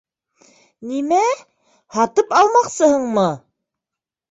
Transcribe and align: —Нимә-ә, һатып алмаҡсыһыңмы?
—Нимә-ә, 0.91 1.35
һатып 1.97 2.35
алмаҡсыһыңмы? 2.41 3.29